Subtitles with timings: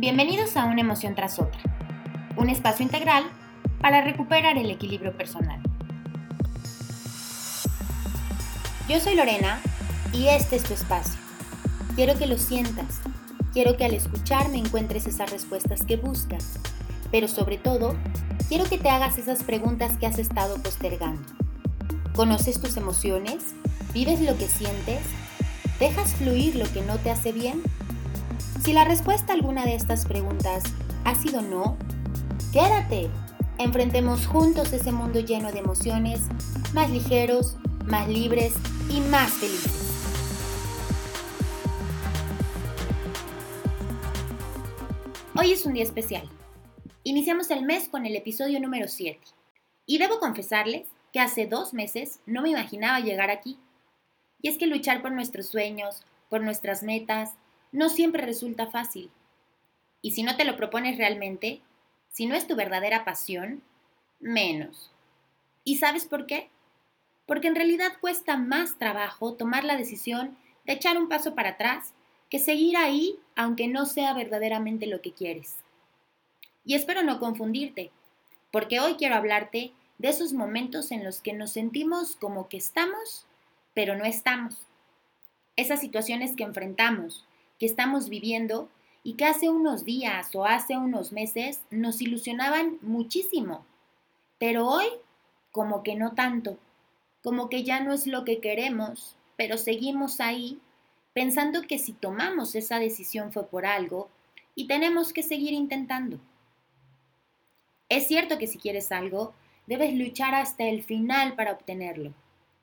[0.00, 1.60] Bienvenidos a Una emoción tras otra,
[2.38, 3.22] un espacio integral
[3.82, 5.60] para recuperar el equilibrio personal.
[8.88, 9.60] Yo soy Lorena
[10.14, 11.20] y este es tu espacio.
[11.96, 13.02] Quiero que lo sientas,
[13.52, 16.58] quiero que al escucharme encuentres esas respuestas que buscas,
[17.10, 17.94] pero sobre todo,
[18.48, 21.20] quiero que te hagas esas preguntas que has estado postergando.
[22.14, 23.54] ¿Conoces tus emociones?
[23.92, 25.02] ¿Vives lo que sientes?
[25.78, 27.62] ¿Dejas fluir lo que no te hace bien?
[28.62, 30.64] Si la respuesta a alguna de estas preguntas
[31.04, 31.78] ha sido no,
[32.52, 33.08] quédate.
[33.56, 36.20] Enfrentemos juntos ese mundo lleno de emociones,
[36.74, 38.52] más ligeros, más libres
[38.90, 39.72] y más felices.
[45.34, 46.28] Hoy es un día especial.
[47.02, 49.20] Iniciamos el mes con el episodio número 7.
[49.86, 53.58] Y debo confesarles que hace dos meses no me imaginaba llegar aquí.
[54.42, 57.38] Y es que luchar por nuestros sueños, por nuestras metas,
[57.72, 59.10] no siempre resulta fácil.
[60.02, 61.60] Y si no te lo propones realmente,
[62.08, 63.62] si no es tu verdadera pasión,
[64.18, 64.90] menos.
[65.64, 66.48] ¿Y sabes por qué?
[67.26, 71.92] Porque en realidad cuesta más trabajo tomar la decisión de echar un paso para atrás
[72.28, 75.56] que seguir ahí aunque no sea verdaderamente lo que quieres.
[76.64, 77.90] Y espero no confundirte,
[78.52, 83.26] porque hoy quiero hablarte de esos momentos en los que nos sentimos como que estamos,
[83.74, 84.66] pero no estamos.
[85.56, 87.26] Esas situaciones que enfrentamos,
[87.60, 88.68] que estamos viviendo
[89.04, 93.64] y que hace unos días o hace unos meses nos ilusionaban muchísimo,
[94.38, 94.86] pero hoy
[95.52, 96.58] como que no tanto,
[97.22, 100.58] como que ya no es lo que queremos, pero seguimos ahí
[101.12, 104.08] pensando que si tomamos esa decisión fue por algo
[104.54, 106.18] y tenemos que seguir intentando.
[107.88, 109.34] Es cierto que si quieres algo,
[109.66, 112.14] debes luchar hasta el final para obtenerlo.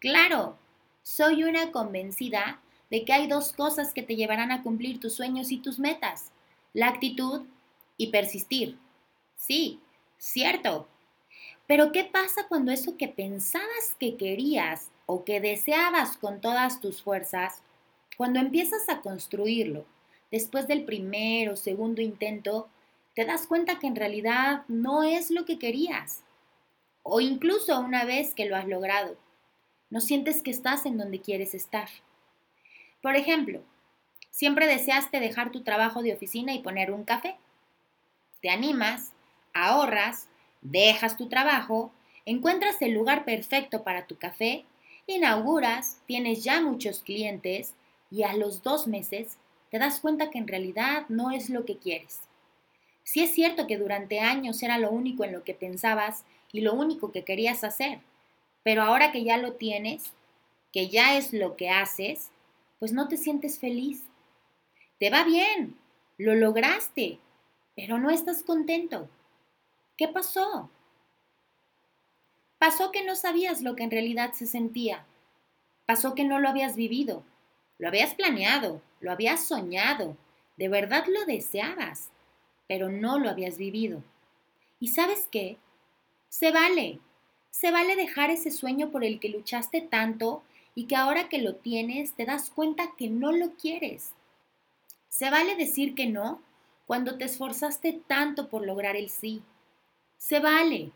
[0.00, 0.58] Claro,
[1.02, 2.61] soy una convencida
[2.92, 6.30] de que hay dos cosas que te llevarán a cumplir tus sueños y tus metas,
[6.74, 7.40] la actitud
[7.96, 8.78] y persistir.
[9.34, 9.80] Sí,
[10.18, 10.86] cierto.
[11.66, 17.00] Pero ¿qué pasa cuando eso que pensabas que querías o que deseabas con todas tus
[17.00, 17.62] fuerzas,
[18.18, 19.86] cuando empiezas a construirlo,
[20.30, 22.68] después del primer o segundo intento,
[23.14, 26.24] te das cuenta que en realidad no es lo que querías?
[27.02, 29.16] O incluso una vez que lo has logrado,
[29.88, 31.88] no sientes que estás en donde quieres estar.
[33.02, 33.60] Por ejemplo,
[34.30, 37.36] siempre deseaste dejar tu trabajo de oficina y poner un café.
[38.40, 39.12] Te animas,
[39.52, 40.28] ahorras,
[40.62, 41.92] dejas tu trabajo,
[42.24, 44.64] encuentras el lugar perfecto para tu café,
[45.06, 47.74] inauguras, tienes ya muchos clientes
[48.10, 49.36] y a los dos meses
[49.70, 52.20] te das cuenta que en realidad no es lo que quieres.
[53.04, 56.74] Sí es cierto que durante años era lo único en lo que pensabas y lo
[56.74, 57.98] único que querías hacer,
[58.62, 60.12] pero ahora que ya lo tienes,
[60.72, 62.30] que ya es lo que haces,
[62.82, 64.02] pues no te sientes feliz.
[64.98, 65.76] Te va bien,
[66.18, 67.20] lo lograste,
[67.76, 69.08] pero no estás contento.
[69.96, 70.68] ¿Qué pasó?
[72.58, 75.06] Pasó que no sabías lo que en realidad se sentía.
[75.86, 77.22] Pasó que no lo habías vivido.
[77.78, 80.16] Lo habías planeado, lo habías soñado,
[80.56, 82.10] de verdad lo deseabas,
[82.66, 84.02] pero no lo habías vivido.
[84.80, 85.56] ¿Y sabes qué?
[86.28, 86.98] Se vale.
[87.52, 90.42] Se vale dejar ese sueño por el que luchaste tanto
[90.74, 94.12] y que ahora que lo tienes te das cuenta que no lo quieres.
[95.08, 96.40] Se vale decir que no
[96.86, 99.42] cuando te esforzaste tanto por lograr el sí.
[100.18, 100.92] Se vale.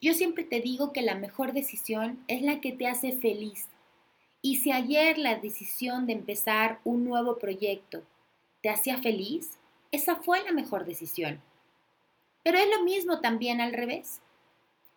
[0.00, 3.68] Yo siempre te digo que la mejor decisión es la que te hace feliz.
[4.40, 8.02] Y si ayer la decisión de empezar un nuevo proyecto
[8.60, 9.58] te hacía feliz,
[9.92, 11.40] esa fue la mejor decisión.
[12.42, 14.20] Pero es lo mismo también al revés.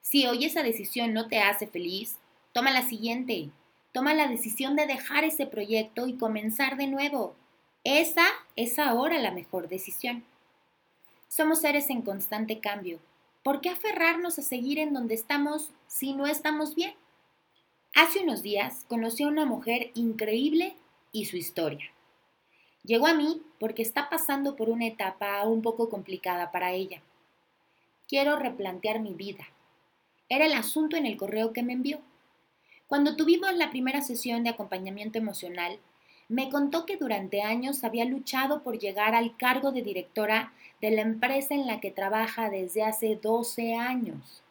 [0.00, 2.18] Si hoy esa decisión no te hace feliz,
[2.52, 3.50] Toma la siguiente.
[3.92, 7.34] Toma la decisión de dejar ese proyecto y comenzar de nuevo.
[7.84, 8.26] Esa
[8.56, 10.24] es ahora la mejor decisión.
[11.28, 12.98] Somos seres en constante cambio.
[13.42, 16.94] ¿Por qué aferrarnos a seguir en donde estamos si no estamos bien?
[17.94, 20.76] Hace unos días conocí a una mujer increíble
[21.10, 21.90] y su historia.
[22.84, 27.00] Llegó a mí porque está pasando por una etapa un poco complicada para ella.
[28.08, 29.48] Quiero replantear mi vida.
[30.28, 32.00] Era el asunto en el correo que me envió.
[32.92, 35.78] Cuando tuvimos la primera sesión de acompañamiento emocional,
[36.28, 40.52] me contó que durante años había luchado por llegar al cargo de directora
[40.82, 44.42] de la empresa en la que trabaja desde hace 12 años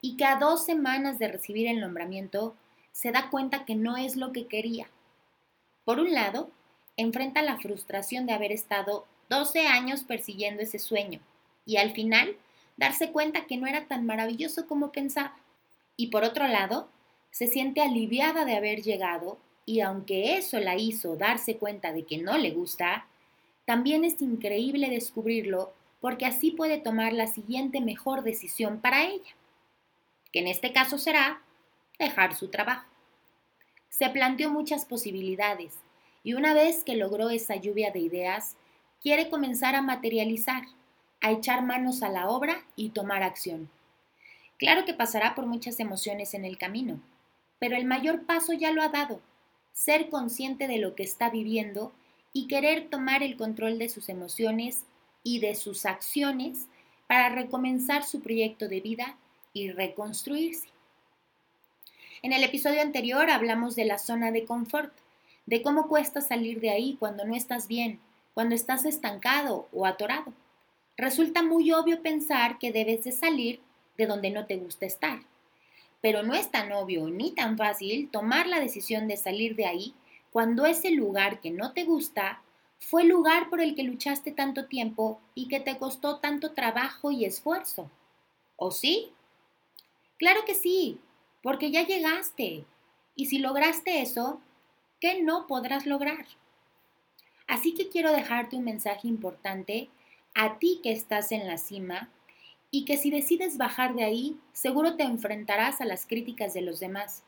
[0.00, 2.54] y que a dos semanas de recibir el nombramiento
[2.92, 4.88] se da cuenta que no es lo que quería.
[5.84, 6.48] Por un lado,
[6.96, 11.20] enfrenta la frustración de haber estado 12 años persiguiendo ese sueño
[11.66, 12.38] y al final
[12.78, 15.36] darse cuenta que no era tan maravilloso como pensaba.
[15.98, 16.88] Y por otro lado,
[17.30, 22.18] se siente aliviada de haber llegado y aunque eso la hizo darse cuenta de que
[22.18, 23.06] no le gusta,
[23.64, 29.34] también es increíble descubrirlo porque así puede tomar la siguiente mejor decisión para ella,
[30.32, 31.42] que en este caso será
[31.98, 32.86] dejar su trabajo.
[33.88, 35.74] Se planteó muchas posibilidades
[36.22, 38.56] y una vez que logró esa lluvia de ideas,
[39.00, 40.64] quiere comenzar a materializar,
[41.20, 43.70] a echar manos a la obra y tomar acción.
[44.58, 47.00] Claro que pasará por muchas emociones en el camino,
[47.58, 49.20] pero el mayor paso ya lo ha dado,
[49.72, 51.92] ser consciente de lo que está viviendo
[52.32, 54.84] y querer tomar el control de sus emociones
[55.22, 56.66] y de sus acciones
[57.06, 59.16] para recomenzar su proyecto de vida
[59.52, 60.68] y reconstruirse.
[62.22, 64.92] En el episodio anterior hablamos de la zona de confort,
[65.46, 68.00] de cómo cuesta salir de ahí cuando no estás bien,
[68.34, 70.32] cuando estás estancado o atorado.
[70.96, 73.60] Resulta muy obvio pensar que debes de salir
[73.96, 75.20] de donde no te gusta estar,
[76.00, 79.94] pero no es tan obvio ni tan fácil tomar la decisión de salir de ahí
[80.30, 82.42] cuando ese lugar que no te gusta
[82.78, 87.10] fue el lugar por el que luchaste tanto tiempo y que te costó tanto trabajo
[87.10, 87.90] y esfuerzo.
[88.56, 89.12] ¿O sí?
[90.18, 91.00] Claro que sí,
[91.42, 92.64] porque ya llegaste.
[93.14, 94.40] Y si lograste eso,
[95.00, 96.26] ¿qué no podrás lograr?
[97.46, 99.88] Así que quiero dejarte un mensaje importante
[100.34, 102.10] a ti que estás en la cima
[102.76, 106.78] y que si decides bajar de ahí, seguro te enfrentarás a las críticas de los
[106.78, 107.22] demás,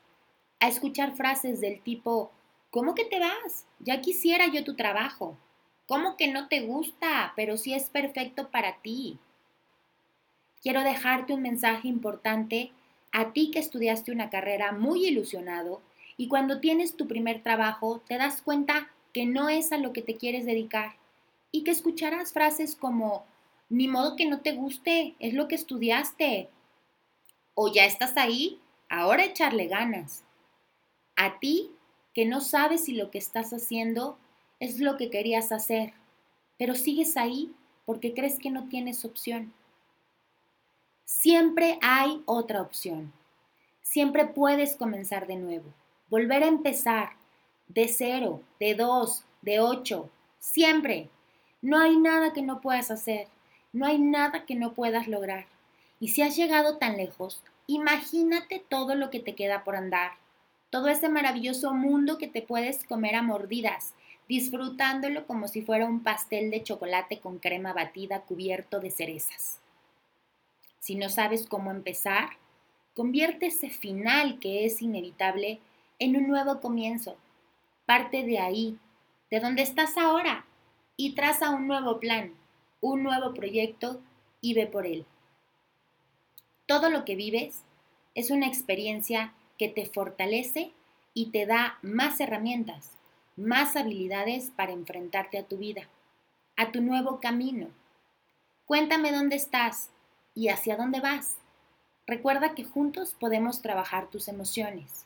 [0.61, 2.31] a escuchar frases del tipo,
[2.69, 3.65] ¿cómo que te vas?
[3.79, 5.39] Ya quisiera yo tu trabajo.
[5.87, 7.33] ¿Cómo que no te gusta?
[7.35, 9.17] Pero sí es perfecto para ti.
[10.61, 12.71] Quiero dejarte un mensaje importante
[13.11, 15.81] a ti que estudiaste una carrera muy ilusionado
[16.19, 20.03] y cuando tienes tu primer trabajo te das cuenta que no es a lo que
[20.03, 20.97] te quieres dedicar
[21.53, 23.25] y que escucharás frases como
[23.69, 26.49] ni modo que no te guste, es lo que estudiaste.
[27.55, 30.25] O ya estás ahí, ahora echarle ganas.
[31.17, 31.71] A ti
[32.15, 34.19] que no sabes si lo que estás haciendo
[34.61, 35.93] es lo que querías hacer,
[36.59, 37.55] pero sigues ahí
[37.85, 39.53] porque crees que no tienes opción.
[41.05, 43.13] Siempre hay otra opción.
[43.83, 45.73] Siempre puedes comenzar de nuevo,
[46.11, 47.13] volver a empezar,
[47.69, 51.09] de cero, de dos, de ocho, siempre.
[51.63, 53.29] No hay nada que no puedas hacer.
[53.73, 55.47] No hay nada que no puedas lograr.
[56.01, 60.13] Y si has llegado tan lejos, imagínate todo lo que te queda por andar,
[60.71, 63.95] todo ese maravilloso mundo que te puedes comer a mordidas,
[64.29, 69.61] disfrutándolo como si fuera un pastel de chocolate con crema batida cubierto de cerezas.
[70.79, 72.31] Si no sabes cómo empezar,
[72.95, 75.61] convierte ese final que es inevitable
[75.99, 77.17] en un nuevo comienzo.
[77.87, 78.79] Parte de ahí,
[79.31, 80.45] de donde estás ahora,
[80.97, 82.33] y traza un nuevo plan,
[82.81, 84.01] un nuevo proyecto
[84.41, 85.05] y ve por él.
[86.67, 87.63] Todo lo que vives
[88.15, 90.73] es una experiencia que te fortalece
[91.15, 92.93] y te da más herramientas,
[93.37, 95.89] más habilidades para enfrentarte a tu vida,
[96.57, 97.69] a tu nuevo camino.
[98.67, 99.91] Cuéntame dónde estás
[100.35, 101.37] y hacia dónde vas.
[102.07, 105.05] Recuerda que juntos podemos trabajar tus emociones.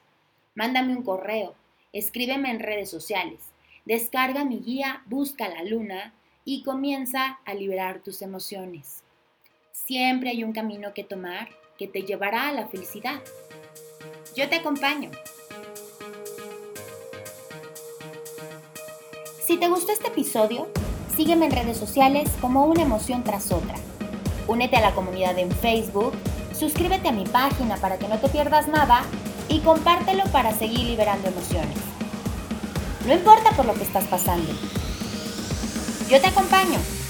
[0.54, 1.54] Mándame un correo,
[1.92, 3.40] escríbeme en redes sociales,
[3.84, 6.12] descarga mi guía Busca la Luna
[6.44, 9.02] y comienza a liberar tus emociones.
[9.72, 11.48] Siempre hay un camino que tomar
[11.78, 13.20] que te llevará a la felicidad.
[14.36, 15.10] Yo te acompaño.
[19.44, 20.68] Si te gustó este episodio,
[21.16, 23.74] sígueme en redes sociales como una emoción tras otra.
[24.48, 26.12] Únete a la comunidad en Facebook,
[26.58, 29.02] suscríbete a mi página para que no te pierdas nada
[29.48, 31.76] y compártelo para seguir liberando emociones.
[33.06, 34.52] No importa por lo que estás pasando,
[36.12, 37.01] yo te acompaño.